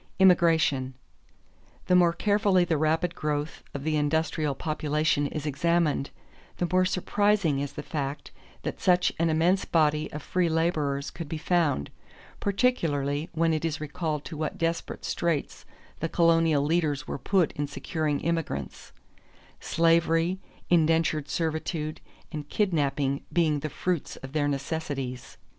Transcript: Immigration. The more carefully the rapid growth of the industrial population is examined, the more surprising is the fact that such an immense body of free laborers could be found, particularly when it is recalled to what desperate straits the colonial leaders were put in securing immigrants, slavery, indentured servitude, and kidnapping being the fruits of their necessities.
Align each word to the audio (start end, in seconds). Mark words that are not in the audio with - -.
Immigration. 0.17 0.95
The 1.85 1.93
more 1.95 2.11
carefully 2.11 2.65
the 2.65 2.75
rapid 2.79 3.13
growth 3.13 3.61
of 3.75 3.83
the 3.83 3.97
industrial 3.97 4.55
population 4.55 5.27
is 5.27 5.45
examined, 5.45 6.09
the 6.57 6.67
more 6.71 6.85
surprising 6.85 7.59
is 7.59 7.73
the 7.73 7.83
fact 7.83 8.31
that 8.63 8.81
such 8.81 9.13
an 9.19 9.29
immense 9.29 9.63
body 9.63 10.11
of 10.11 10.23
free 10.23 10.49
laborers 10.49 11.11
could 11.11 11.29
be 11.29 11.37
found, 11.37 11.91
particularly 12.39 13.29
when 13.33 13.53
it 13.53 13.63
is 13.63 13.79
recalled 13.79 14.25
to 14.25 14.35
what 14.37 14.57
desperate 14.57 15.05
straits 15.05 15.65
the 15.99 16.09
colonial 16.09 16.63
leaders 16.63 17.07
were 17.07 17.19
put 17.19 17.51
in 17.51 17.67
securing 17.67 18.21
immigrants, 18.21 18.93
slavery, 19.59 20.39
indentured 20.71 21.29
servitude, 21.29 22.01
and 22.31 22.49
kidnapping 22.49 23.23
being 23.31 23.59
the 23.59 23.69
fruits 23.69 24.15
of 24.15 24.33
their 24.33 24.47
necessities. 24.47 25.37